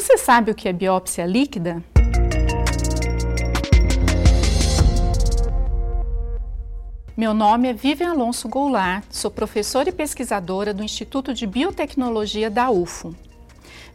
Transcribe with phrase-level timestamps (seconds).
[0.00, 1.82] Você sabe o que é biópsia líquida?
[7.16, 12.70] Meu nome é Vivian Alonso Goulart, sou professora e pesquisadora do Instituto de Biotecnologia da
[12.70, 13.12] UFO.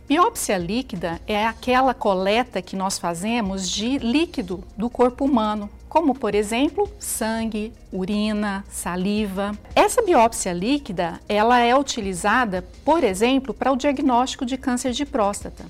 [0.05, 6.35] Biópsia líquida é aquela coleta que nós fazemos de líquido do corpo humano, como por
[6.35, 9.58] exemplo sangue, urina, saliva.
[9.74, 15.63] Essa biópsia líquida, ela é utilizada, por exemplo, para o diagnóstico de câncer de próstata.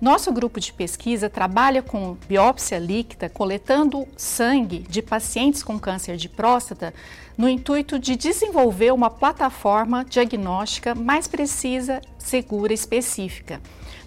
[0.00, 6.28] Nosso grupo de pesquisa trabalha com biópsia líquida, coletando sangue de pacientes com câncer de
[6.28, 6.92] próstata,
[7.36, 13.60] no intuito de desenvolver uma plataforma diagnóstica mais precisa, segura e específica.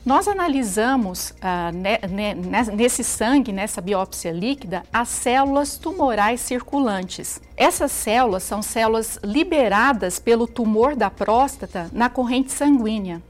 [0.05, 2.33] Nós analisamos ah, ne, ne,
[2.75, 7.41] nesse sangue, nessa biópsia líquida, as células tumorais circulantes.
[7.57, 13.21] Essas células são células liberadas pelo tumor da próstata na corrente sanguínea.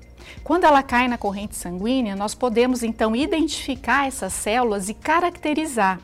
[0.44, 6.00] Quando ela cai na corrente sanguínea, nós podemos então identificar essas células e caracterizar.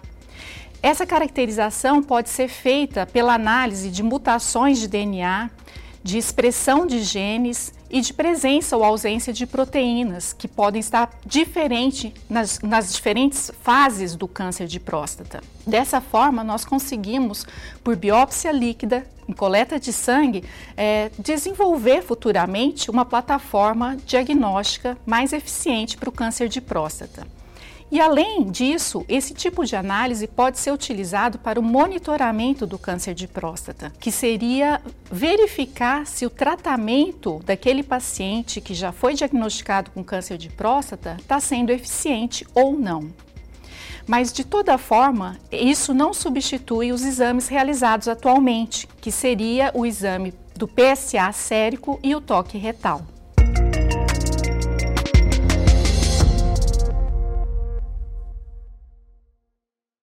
[0.81, 5.50] Essa caracterização pode ser feita pela análise de mutações de DNA,
[6.06, 12.14] de expressão de genes e de presença ou ausência de proteínas, que podem estar diferente
[12.30, 15.42] nas, nas, diferentes fases do câncer de próstata.
[15.66, 17.44] Dessa forma, nós conseguimos,
[17.83, 20.44] por biópsia líquida, em coleta de sangue,
[20.78, 27.26] é, desenvolver futuramente uma plataforma diagnóstica mais eficiente para o câncer de próstata.
[27.91, 33.14] E além disso, esse tipo de análise pode ser utilizado para o monitoramento do câncer
[33.14, 40.03] de próstata, que seria verificar se o tratamento daquele paciente que já foi diagnosticado com
[40.03, 43.14] câncer de próstata está sendo eficiente ou não.
[44.08, 50.33] Mas, de toda forma, isso não substitui os exames realizados atualmente, que seria o exame
[50.55, 53.02] do PSA sérico e o toque retal.